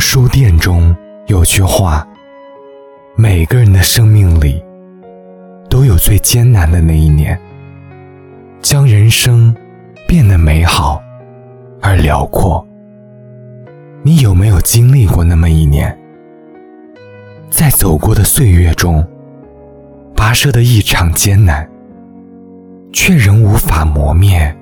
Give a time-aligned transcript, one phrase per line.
[0.00, 2.08] 书店中有句话：
[3.16, 4.64] 每个人的生命里
[5.68, 7.38] 都有最艰难的那一年，
[8.62, 9.54] 将人生
[10.08, 11.00] 变得美好
[11.82, 12.66] 而辽阔。
[14.02, 15.96] 你有没有经历过那么一年？
[17.50, 19.06] 在走过的岁月中，
[20.16, 21.68] 跋涉的异常艰难，
[22.90, 24.56] 却仍无法磨灭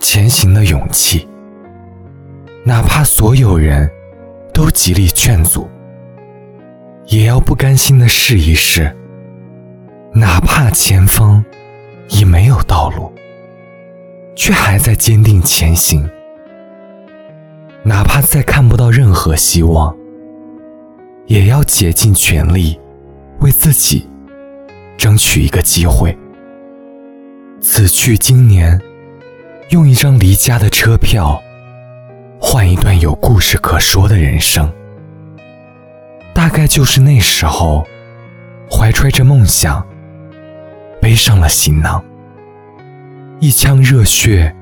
[0.00, 1.26] 前行的勇气。
[2.64, 3.88] 哪怕所有人
[4.62, 5.68] 都极力劝阻，
[7.06, 8.96] 也要不甘心的试一试。
[10.14, 11.44] 哪怕前方
[12.10, 13.12] 已没有道路，
[14.36, 16.08] 却还在坚定前行。
[17.82, 19.92] 哪怕再看不到任何希望，
[21.26, 22.78] 也要竭尽全力
[23.40, 24.08] 为自己
[24.96, 26.16] 争取一个机会。
[27.60, 28.80] 此去经年，
[29.70, 31.42] 用一张离家的车票。
[32.44, 34.70] 换一段有故事可说的人生，
[36.34, 37.86] 大概就是那时候，
[38.68, 39.82] 怀揣着梦想，
[41.00, 42.04] 背上了行囊，
[43.38, 44.54] 一腔热血，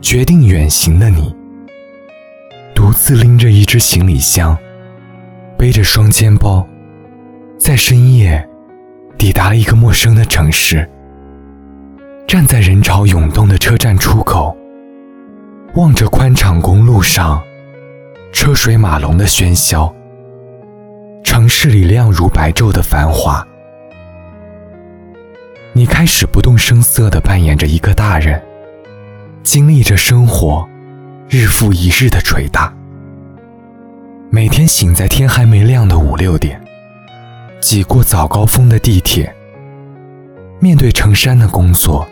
[0.00, 1.32] 决定远行的你，
[2.74, 4.56] 独自拎着一只行李箱，
[5.58, 6.66] 背着双肩包，
[7.58, 8.44] 在深夜，
[9.18, 10.88] 抵达了一个陌生的城市，
[12.26, 14.56] 站在人潮涌动的车站出口。
[15.74, 17.40] 望着宽敞公路上
[18.32, 19.92] 车水马龙的喧嚣，
[21.22, 23.46] 城市里亮如白昼的繁华，
[25.72, 28.42] 你开始不动声色地扮演着一个大人，
[29.44, 30.68] 经历着生活
[31.28, 32.72] 日复一日的捶打。
[34.28, 36.60] 每天醒在天还没亮的五六点，
[37.60, 39.32] 挤过早高峰的地铁，
[40.58, 42.06] 面对成山的工作，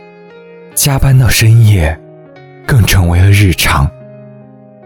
[0.74, 1.98] 加班到深夜。
[2.68, 3.90] 更成为了日常，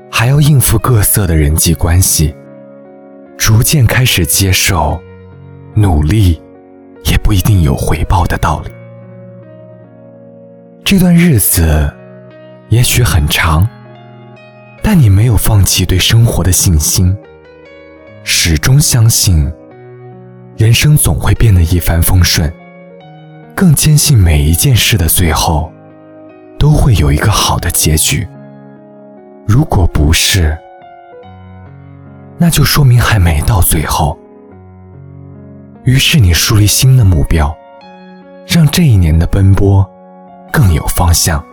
[0.08, 2.32] 还要应付各色的人际关系，
[3.36, 5.02] 逐渐开始接受
[5.74, 6.40] 努力
[7.06, 8.70] 也不一定有回报的道理。
[10.84, 11.92] 这段日子
[12.68, 13.68] 也许很长，
[14.80, 17.16] 但你没有放弃对生活的信心，
[18.22, 19.52] 始终相信
[20.56, 22.48] 人生总会变得一帆风顺，
[23.56, 25.71] 更坚信每一件事的最后。
[26.62, 28.24] 都会有一个好的结局。
[29.48, 30.56] 如果不是，
[32.38, 34.16] 那就说明还没到最后。
[35.82, 37.52] 于是你树立新的目标，
[38.46, 39.84] 让这一年的奔波
[40.52, 41.44] 更有方向。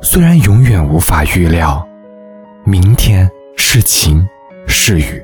[0.00, 1.86] 虽然永远无法预料
[2.64, 4.26] 明天是晴
[4.66, 5.22] 是雨，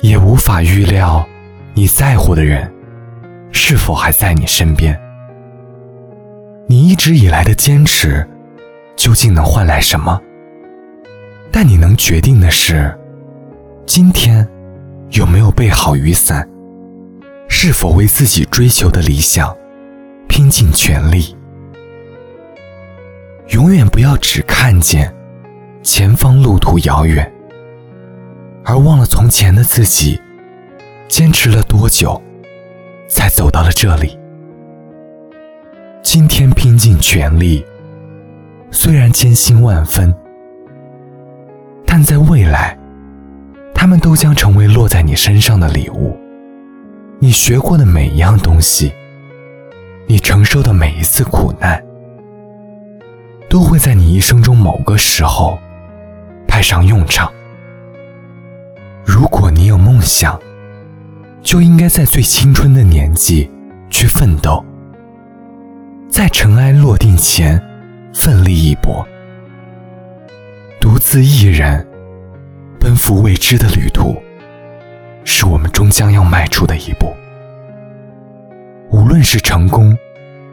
[0.00, 1.24] 也无法预料
[1.74, 2.68] 你在乎的人
[3.52, 5.00] 是否还在你身边。
[6.72, 8.26] 你一直以来的坚持，
[8.96, 10.18] 究竟能换来什么？
[11.50, 12.98] 但你能决定的是，
[13.84, 14.48] 今天
[15.10, 16.48] 有没有备好雨伞？
[17.46, 19.54] 是否为自己追求的理想
[20.26, 21.36] 拼尽全力？
[23.48, 25.14] 永远不要只看见
[25.82, 27.30] 前方路途遥远，
[28.64, 30.18] 而忘了从前的自己
[31.06, 32.18] 坚持了多久，
[33.10, 34.18] 才走到了这里。
[36.14, 37.64] 今天拼尽全力，
[38.70, 40.14] 虽然艰辛万分，
[41.86, 42.78] 但在未来，
[43.74, 46.14] 他们都将成为落在你身上的礼物。
[47.18, 48.92] 你学过的每一样东西，
[50.06, 51.82] 你承受的每一次苦难，
[53.48, 55.58] 都会在你一生中某个时候
[56.46, 57.32] 派上用场。
[59.02, 60.38] 如果你有梦想，
[61.40, 63.50] 就应该在最青春的年纪
[63.88, 64.62] 去奋斗。
[66.12, 67.58] 在尘埃落定前，
[68.12, 69.04] 奋力一搏，
[70.78, 71.84] 独自一人
[72.78, 74.22] 奔赴未知的旅途，
[75.24, 77.10] 是我们终将要迈出的一步。
[78.90, 79.96] 无论是成功，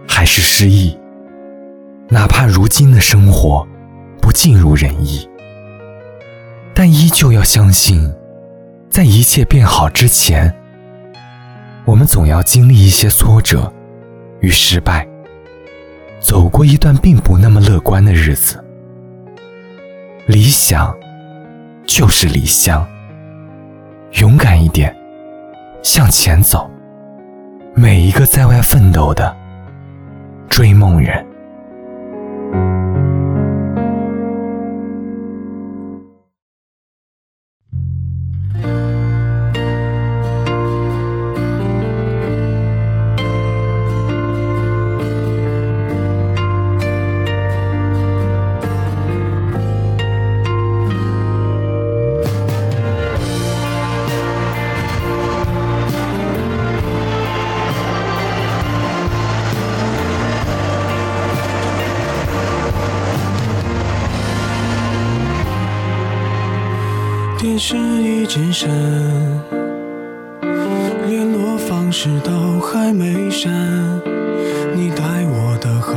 [0.08, 0.98] 还是失意，
[2.08, 3.68] 哪怕如今的生活
[4.22, 5.30] 不尽如人意，
[6.74, 8.10] 但依旧要相信，
[8.90, 10.56] 在一切变好之前，
[11.84, 13.72] 我们总要经历一些挫折
[14.40, 15.06] 与失败。
[16.20, 18.64] 走过一段并不那么乐观的日子，
[20.28, 20.96] 理想
[21.86, 22.88] 就是理想，
[24.14, 24.96] 勇敢一点，
[25.82, 26.70] 向前走。
[27.74, 29.36] 每一个在外奋斗的
[30.50, 31.26] 追梦人。
[67.60, 68.70] 事已谨慎，
[71.10, 73.52] 联络方式都还没删。
[74.74, 75.94] 你待我的好，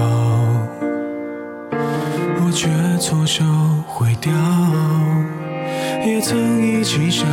[2.44, 2.68] 我却
[2.98, 3.44] 错手
[3.86, 4.32] 毁掉。
[6.04, 7.28] 也曾一起想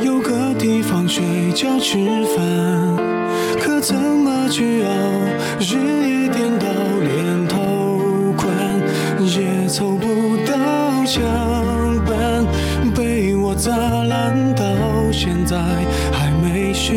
[0.00, 1.98] 有个地方睡觉吃
[2.36, 2.96] 饭，
[3.60, 4.90] 可怎么去熬？
[5.58, 5.74] 日
[6.08, 6.66] 夜颠倒，
[7.02, 8.46] 连头款
[9.18, 10.54] 也凑不到
[11.04, 11.20] 墙，
[13.68, 14.64] 被我砸烂到
[15.12, 15.58] 现在
[16.10, 16.94] 还没修。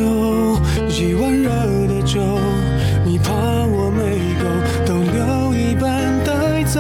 [0.88, 1.50] 一碗热
[1.88, 2.22] 的粥，
[3.04, 4.46] 你怕我没够，
[4.86, 5.92] 都留一半
[6.24, 6.80] 带走，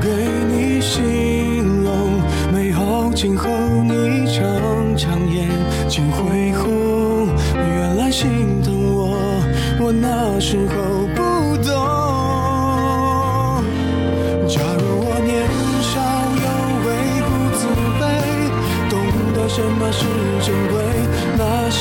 [0.00, 0.08] 给
[0.48, 2.20] 你形容
[2.52, 3.50] 美好今后，
[3.82, 5.48] 你常常眼
[5.88, 7.28] 睛会红。
[7.56, 9.16] 原来心疼我，
[9.80, 11.03] 我那时候
[19.96, 20.00] 是
[20.44, 20.74] 珍贵，
[21.38, 21.78] 那些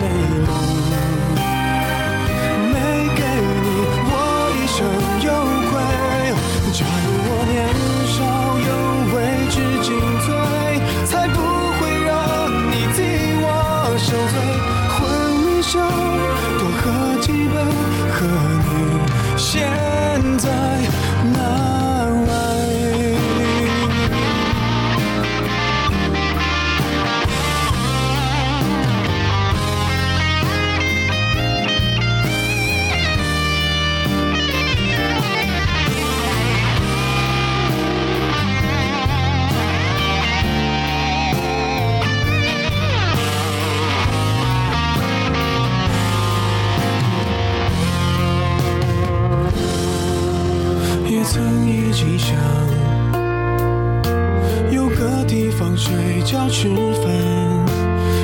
[0.00, 0.02] 美
[0.46, 0.48] 梦
[2.72, 2.74] 没
[3.16, 3.20] 给
[3.64, 3.66] 你，
[4.08, 4.10] 我
[4.54, 4.78] 一生
[5.26, 5.28] 有
[5.68, 5.72] 愧。
[6.72, 7.54] 假如我年
[8.14, 8.16] 少
[8.68, 8.70] 有
[9.12, 9.14] 为
[9.50, 9.86] 知进
[10.24, 10.26] 退，
[11.06, 11.36] 才不
[11.76, 12.08] 会让
[12.70, 12.96] 你替
[13.42, 13.44] 我
[13.98, 14.34] 受罪。
[14.94, 14.98] 婚
[15.44, 15.74] 礼上
[16.58, 16.84] 多喝
[17.20, 17.54] 几杯，
[18.12, 18.16] 和
[18.62, 18.70] 你
[19.36, 19.44] 现
[20.38, 20.46] 在
[55.76, 57.04] 睡觉吃饭，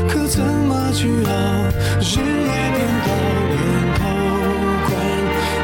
[0.09, 1.31] 可怎么去熬？
[2.01, 3.09] 日夜颠倒，
[3.53, 3.61] 连
[3.95, 4.01] 头
[4.87, 4.91] 款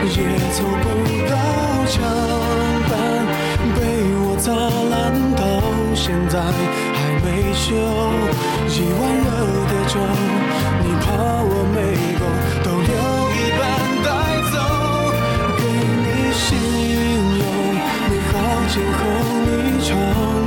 [0.05, 0.17] 也
[0.53, 0.87] 凑不
[1.29, 1.33] 到
[1.87, 1.97] 墙
[2.89, 2.93] 板，
[3.75, 3.77] 被
[4.21, 4.95] 我砸烂
[5.35, 5.41] 到
[5.95, 6.37] 现在
[6.93, 7.67] 还没修。
[8.69, 9.27] 一碗热
[9.67, 9.97] 的粥，
[10.85, 11.07] 你怕
[11.43, 11.77] 我没
[12.21, 12.23] 够，
[12.63, 12.93] 都留
[13.33, 13.61] 一半
[14.05, 14.07] 带
[14.53, 14.57] 走。
[15.57, 15.61] 给
[16.05, 16.07] 你
[16.37, 16.47] 形
[17.39, 17.43] 容
[18.09, 18.33] 美好
[18.69, 19.01] 今后，
[19.65, 19.91] 你常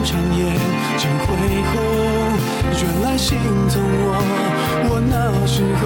[0.03, 0.39] 长夜
[0.98, 1.27] 尽会
[1.69, 1.74] 后。
[2.81, 3.38] 原来心
[3.69, 4.09] 疼我，
[4.89, 5.13] 我那
[5.45, 5.81] 时候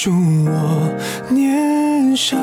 [0.00, 0.94] 祝我
[1.28, 2.36] 年少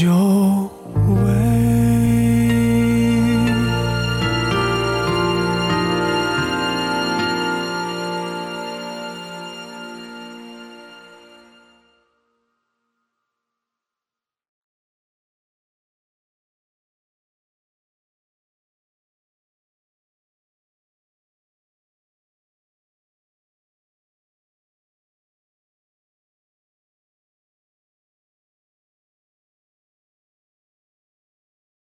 [0.00, 0.70] 有
[1.24, 1.31] 为。